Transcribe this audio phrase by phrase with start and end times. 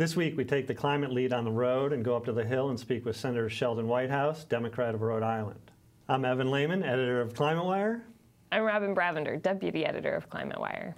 [0.00, 2.42] This week, we take the climate lead on the road and go up to the
[2.42, 5.60] Hill and speak with Senator Sheldon Whitehouse, Democrat of Rhode Island.
[6.08, 8.02] I'm Evan Lehmann, editor of Climate Wire.
[8.50, 10.96] I'm Robin Bravender, deputy editor of Climate Wire.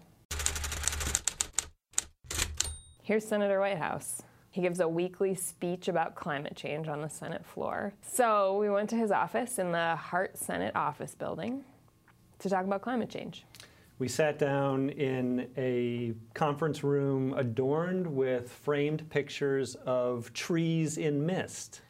[3.03, 4.23] Here's Senator Whitehouse.
[4.53, 7.93] He gives a weekly speech about climate change on the Senate floor.
[8.03, 11.65] So we went to his office in the Hart Senate office building
[12.39, 13.45] to talk about climate change.
[13.99, 21.83] We sat down in a conference room adorned with framed pictures of trees in mist.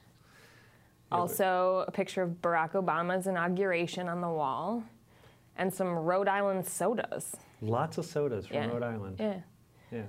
[1.11, 4.83] Also, a picture of Barack Obama's inauguration on the wall
[5.57, 7.37] and some Rhode Island sodas.
[7.61, 8.67] Lots of sodas from Yeah.
[8.69, 9.17] Rhode Island.
[9.21, 9.41] Yeah.
[9.91, 10.03] Yeah.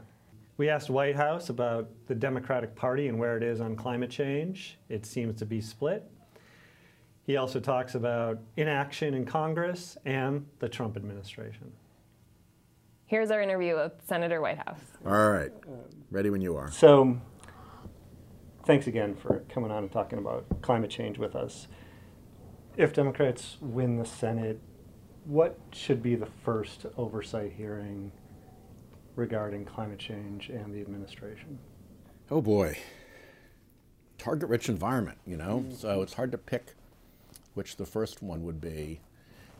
[0.57, 4.77] We asked Whitehouse about the Democratic Party and where it is on climate change.
[4.87, 6.09] It seems to be split.
[7.25, 11.71] He also talks about inaction in Congress and the Trump administration.
[13.13, 14.79] Here's our interview with Senator Whitehouse.
[15.05, 15.51] All right.
[16.09, 16.71] Ready when you are.
[16.71, 17.21] So,
[18.65, 21.67] thanks again for coming on and talking about climate change with us.
[22.75, 24.59] If Democrats win the Senate,
[25.25, 28.11] what should be the first oversight hearing
[29.15, 31.59] regarding climate change and the administration?
[32.31, 32.79] Oh boy.
[34.17, 35.65] Target rich environment, you know?
[35.77, 36.73] So it's hard to pick
[37.53, 39.01] which the first one would be.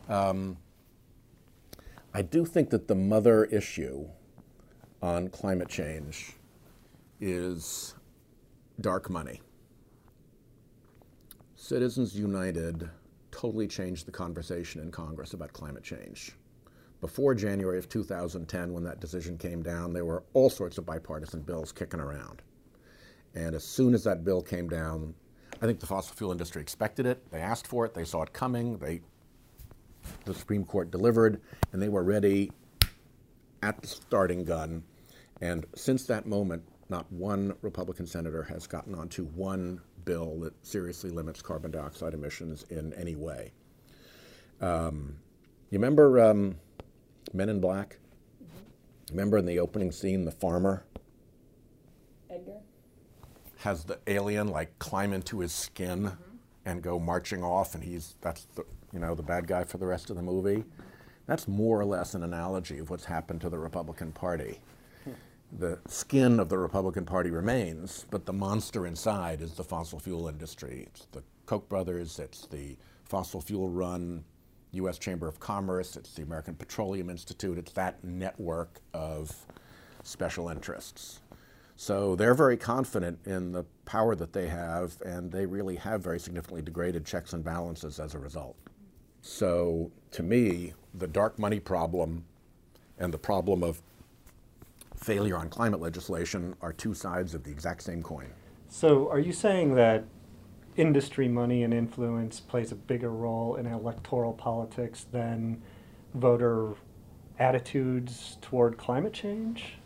[0.08, 0.56] Um,
[2.16, 4.06] I do think that the mother issue
[5.02, 6.34] on climate change
[7.20, 7.96] is
[8.80, 9.42] dark money.
[11.56, 12.88] Citizens United
[13.32, 16.36] totally changed the conversation in Congress about climate change.
[17.00, 21.40] Before January of 2010, when that decision came down, there were all sorts of bipartisan
[21.40, 22.42] bills kicking around.
[23.34, 25.14] And as soon as that bill came down,
[25.60, 27.28] I think the fossil fuel industry expected it.
[27.32, 27.92] They asked for it.
[27.92, 28.78] They saw it coming.
[28.78, 29.00] They,
[30.24, 31.40] the Supreme Court delivered,
[31.72, 32.50] and they were ready
[33.62, 34.82] at the starting gun.
[35.40, 41.10] And since that moment, not one Republican senator has gotten onto one bill that seriously
[41.10, 43.52] limits carbon dioxide emissions in any way.
[44.60, 45.16] Um,
[45.70, 46.56] you remember um,
[47.32, 47.98] Men in Black?
[49.10, 50.84] Remember in the opening scene, the farmer
[52.30, 52.60] Edgar?
[53.58, 56.12] has the alien like climb into his skin
[56.64, 58.64] and go marching off, and he's that's the
[58.94, 60.64] you know the bad guy for the rest of the movie.
[61.26, 64.60] That's more or less an analogy of what's happened to the Republican Party.
[65.58, 70.28] The skin of the Republican Party remains, but the monster inside is the fossil fuel
[70.28, 70.84] industry.
[70.86, 74.24] It's the Koch brothers, it's the fossil fuel run
[74.72, 74.98] U.S.
[74.98, 79.46] Chamber of Commerce, it's the American Petroleum Institute, it's that network of
[80.02, 81.20] special interests.
[81.76, 86.18] So they're very confident in the power that they have, and they really have very
[86.18, 88.56] significantly degraded checks and balances as a result.
[89.26, 92.26] So to me, the dark money problem
[92.98, 93.80] and the problem of
[94.94, 98.28] failure on climate legislation are two sides of the exact same coin.
[98.68, 100.04] So, are you saying that
[100.76, 105.62] industry money and influence plays a bigger role in electoral politics than
[106.12, 106.74] voter
[107.38, 109.78] attitudes toward climate change?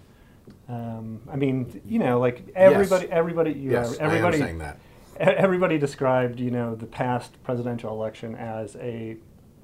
[0.69, 4.79] Um, I mean, you know, like everybody, everybody, you yes, everybody, I am saying that.
[5.15, 9.17] e- everybody described, you know, the past presidential election as a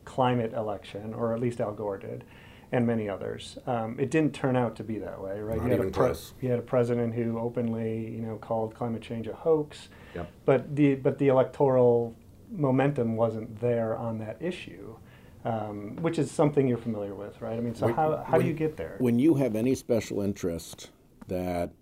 [0.04, 2.24] climate election, or at least Al Gore did,
[2.72, 3.58] and many others.
[3.66, 5.58] Um, it didn't turn out to be that way, right?
[5.58, 6.32] Not you had even a pre- close.
[6.40, 9.88] You had a president who openly, you know, called climate change a hoax.
[10.14, 10.30] Yep.
[10.44, 12.16] But the but the electoral
[12.50, 14.96] momentum wasn't there on that issue,
[15.44, 17.56] um, which is something you're familiar with, right?
[17.56, 18.96] I mean, so When- how, how do you get there?
[18.98, 20.90] When you have any special interest
[21.28, 21.72] that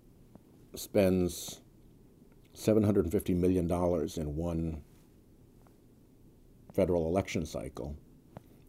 [0.75, 1.61] spends
[2.55, 4.81] $750 million in one
[6.73, 7.95] federal election cycle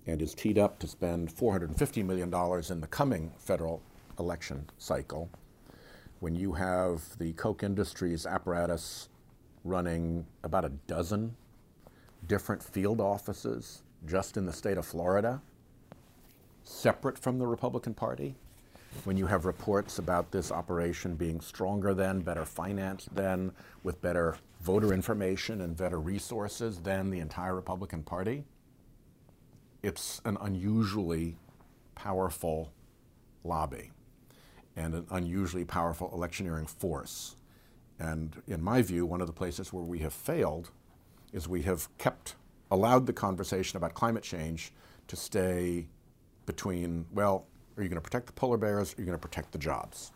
[0.07, 2.33] and is teed up to spend $450 million
[2.71, 3.83] in the coming federal
[4.19, 5.31] election cycle,
[6.21, 9.09] when you have the Koch Industries apparatus
[9.65, 11.37] running about a dozen
[12.27, 15.41] different field offices just in the state of Florida,
[16.63, 18.35] separate from the Republican Party,
[19.05, 23.53] when you have reports about this operation being stronger than, better financed than,
[23.83, 28.45] with better voter information and better resources than the entire Republican Party,
[29.85, 31.37] it's an unusually
[31.95, 32.73] powerful
[33.45, 33.91] lobby
[34.77, 37.37] and an unusually powerful electioneering force.
[37.99, 40.71] And in my view, one of the places where we have failed
[41.35, 42.35] is we have kept,
[42.71, 44.73] allowed the conversation about climate change
[45.07, 45.87] to stay
[46.47, 47.47] between, well,
[47.77, 49.59] are you going to protect the polar bears or are you going to protect the
[49.59, 50.13] jobs?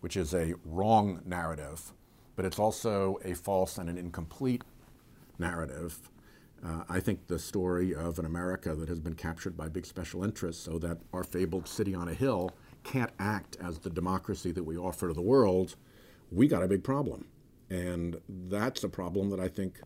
[0.00, 1.92] Which is a wrong narrative,
[2.34, 4.62] but it's also a false and an incomplete
[5.38, 5.98] narrative.
[6.64, 10.24] Uh, I think the story of an America that has been captured by big special
[10.24, 12.52] interests so that our fabled city on a hill
[12.84, 15.76] can't act as the democracy that we offer to the world
[16.30, 17.26] we got a big problem.
[17.70, 19.80] And that's a problem that I think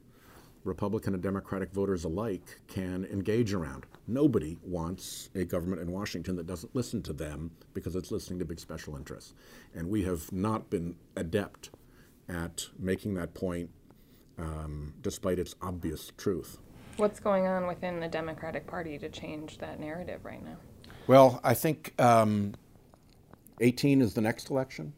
[0.64, 3.86] Republican and Democratic voters alike can engage around.
[4.06, 8.44] Nobody wants a government in Washington that doesn't listen to them because it's listening to
[8.44, 9.34] big special interests.
[9.74, 11.70] And we have not been adept
[12.28, 13.70] at making that point
[14.38, 16.58] um, despite its obvious truth.
[16.98, 20.56] What's going on within the Democratic Party to change that narrative right now?
[21.06, 22.56] Well, I think um,
[23.60, 24.92] 18 is the next election.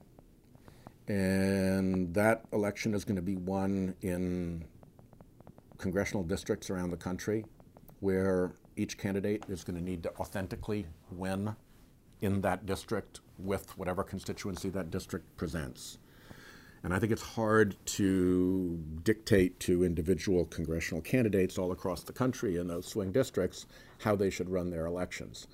[1.08, 4.64] And that election is going to be won in
[5.76, 7.44] congressional districts around the country
[8.00, 11.54] where each candidate is going to need to authentically win
[12.22, 15.98] in that district with whatever constituency that district presents.
[16.82, 22.56] And I think it's hard to dictate to individual congressional candidates all across the country
[22.56, 23.66] in those swing districts
[23.98, 25.46] how they should run their elections.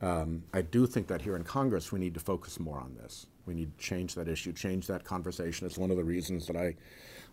[0.00, 3.26] Um, I do think that here in Congress we need to focus more on this.
[3.46, 5.66] We need to change that issue, change that conversation.
[5.66, 6.76] It's one of the reasons that I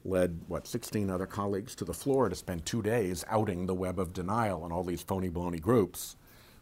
[0.03, 3.99] led, what, 16 other colleagues to the floor to spend two days outing the web
[3.99, 6.15] of denial and all these phony baloney groups,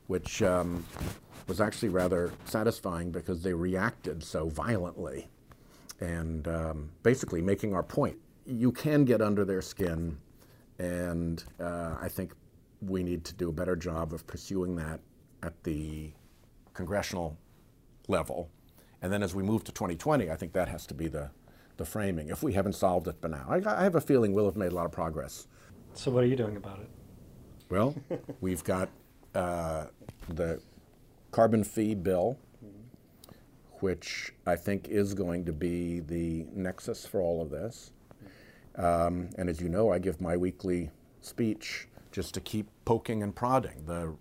[0.07, 0.85] which um,
[1.47, 5.29] was actually rather satisfying because they reacted so violently
[6.03, 8.17] and um, basically making our point.
[8.45, 10.17] You can get under their skin,
[10.77, 12.33] and uh, I think
[12.81, 14.99] we need to do a better job of pursuing that
[15.41, 16.11] at the
[16.73, 17.37] congressional
[18.09, 18.49] level.
[19.01, 21.29] And then as we move to 2020, I think that has to be the
[21.77, 23.45] the framing if we haven't solved it by now.
[23.49, 25.47] I, I have a feeling we'll have made a lot of progress.
[25.93, 26.89] So, what are you doing about it?
[27.69, 27.95] Well,
[28.41, 28.89] we've got
[29.33, 29.85] uh,
[30.29, 30.61] the
[31.31, 32.37] carbon fee bill,
[33.83, 37.91] which I think is going to be the nexus for all of this.
[38.77, 40.89] Um, and as you know, I give my weekly
[41.19, 43.83] speech just to keep poking and prodding.
[43.85, 44.15] The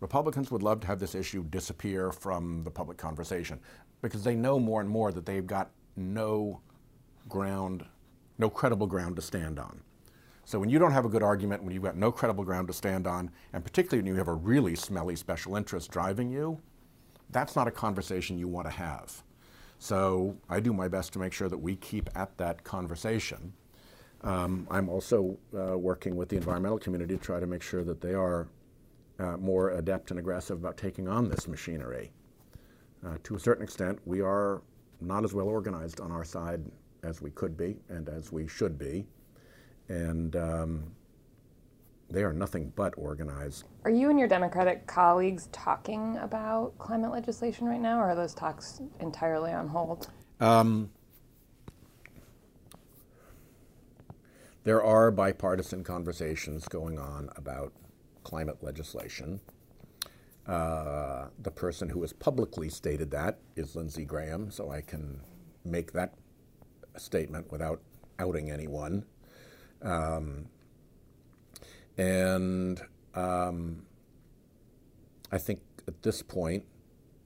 [0.00, 3.58] Republicans would love to have this issue disappear from the public conversation
[4.02, 6.60] because they know more and more that they've got no
[7.26, 7.86] ground,
[8.36, 9.80] no credible ground to stand on.
[10.44, 12.74] So when you don't have a good argument, when you've got no credible ground to
[12.74, 16.60] stand on, and particularly when you have a really smelly special interest driving you,
[17.30, 19.22] that's not a conversation you want to have.
[19.78, 23.52] So I do my best to make sure that we keep at that conversation.
[24.22, 28.00] Um, I'm also uh, working with the environmental community to try to make sure that
[28.00, 28.48] they are
[29.18, 32.10] uh, more adept and aggressive about taking on this machinery.
[33.06, 34.62] Uh, to a certain extent, we are
[35.00, 36.60] not as well organized on our side
[37.02, 39.06] as we could be and as we should be.
[39.88, 40.84] And um,
[42.10, 43.64] they are nothing but organized.
[43.84, 48.34] Are you and your Democratic colleagues talking about climate legislation right now, or are those
[48.34, 50.08] talks entirely on hold?
[50.40, 50.90] Um,
[54.64, 57.72] there are bipartisan conversations going on about
[58.22, 59.40] climate legislation.
[60.46, 65.20] Uh, the person who has publicly stated that is Lindsey Graham, so I can
[65.64, 66.14] make that
[66.96, 67.80] statement without
[68.18, 69.04] outing anyone.
[69.82, 70.46] Um,
[71.96, 72.80] and
[73.14, 73.86] um,
[75.32, 76.64] I think at this point,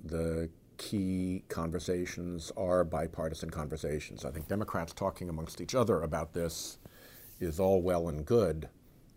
[0.05, 4.25] the key conversations are bipartisan conversations.
[4.25, 6.79] I think Democrats talking amongst each other about this
[7.39, 8.69] is all well and good,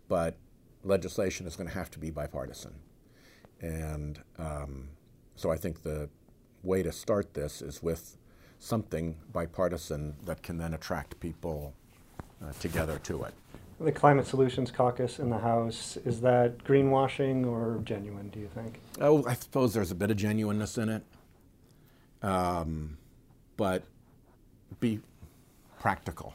[0.08, 0.36] but
[0.82, 2.74] legislation is going to have to be bipartisan.
[3.60, 4.90] And um,
[5.36, 6.10] so I think the
[6.62, 8.18] way to start this is with
[8.58, 11.74] something bipartisan that can then attract people
[12.42, 13.34] uh, together to it.
[13.80, 18.80] The Climate Solutions Caucus in the House, is that greenwashing or genuine, do you think?
[19.00, 21.02] Oh, I suppose there's a bit of genuineness in it.
[22.22, 22.96] Um,
[23.56, 23.82] but
[24.80, 25.00] be
[25.80, 26.34] practical.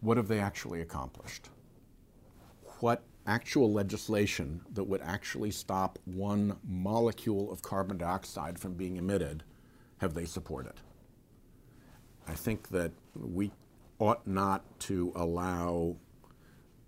[0.00, 1.50] What have they actually accomplished?
[2.80, 9.42] What actual legislation that would actually stop one molecule of carbon dioxide from being emitted
[9.98, 10.74] have they supported?
[12.28, 13.50] I think that we
[14.04, 15.96] ought not to allow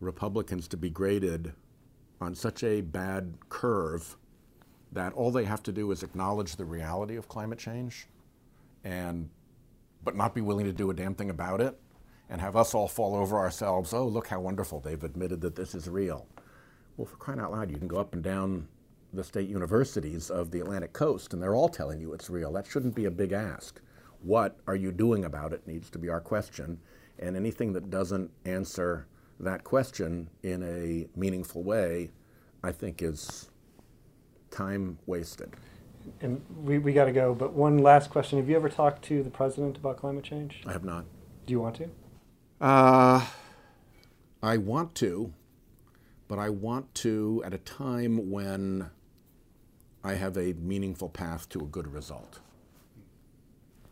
[0.00, 1.52] Republicans to be graded
[2.20, 4.16] on such a bad curve
[4.92, 8.06] that all they have to do is acknowledge the reality of climate change
[8.84, 9.28] and
[10.04, 11.78] but not be willing to do a damn thing about it
[12.30, 15.74] and have us all fall over ourselves oh look how wonderful they've admitted that this
[15.74, 16.26] is real
[16.96, 18.66] well for crying out loud you can go up and down
[19.16, 22.52] the state universities of the Atlantic coast, and they're all telling you it's real.
[22.52, 23.80] That shouldn't be a big ask.
[24.22, 26.78] What are you doing about it needs to be our question.
[27.18, 29.06] And anything that doesn't answer
[29.40, 32.10] that question in a meaningful way,
[32.62, 33.48] I think is
[34.50, 35.54] time wasted.
[36.20, 38.38] And we, we got to go, but one last question.
[38.38, 40.62] Have you ever talked to the president about climate change?
[40.66, 41.04] I have not.
[41.46, 41.90] Do you want to?
[42.60, 43.26] Uh,
[44.42, 45.32] I want to,
[46.28, 48.90] but I want to at a time when
[50.04, 52.40] I have a meaningful path to a good result.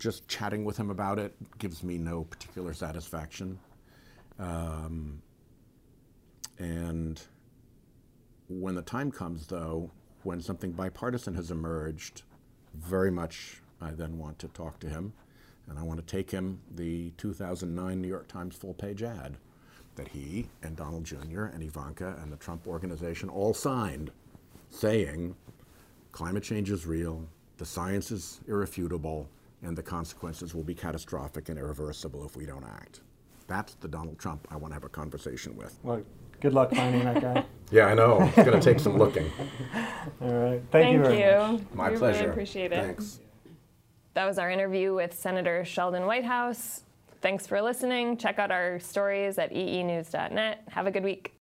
[0.05, 3.59] Just chatting with him about it gives me no particular satisfaction.
[4.39, 5.23] Um,
[6.59, 7.23] and
[8.49, 9.91] when the time comes, though,
[10.23, 12.21] when something bipartisan has emerged,
[12.75, 15.15] very much I then want to talk to him.
[15.71, 19.39] And I want to take him the 2009 New York Times full page ad
[19.97, 21.45] that he and Donald Jr.
[21.45, 24.11] and Ivanka and the Trump organization all signed
[24.69, 25.35] saying
[26.13, 29.31] climate change is real, the science is irrefutable,
[29.65, 33.01] and the consequences will be catastrophic and irreversible if we don't act.
[33.47, 35.79] That's the Donald Trump I want to have a conversation with.
[35.83, 36.03] Well,
[36.41, 37.45] good luck finding that guy.
[37.71, 38.21] Yeah, I know.
[38.23, 39.33] It's going to take some looking.
[40.21, 40.63] All right.
[40.71, 41.61] Thank, you very much.
[41.61, 42.31] we My really pleasure.
[42.31, 42.85] appreciate it.
[42.85, 43.21] Thanks.
[44.13, 46.85] That was our interview with Senator Sheldon Whitehouse.
[47.23, 48.19] Thanks for listening.
[48.19, 50.63] Check out our stories at eenews.net.
[50.69, 51.33] Have a good week.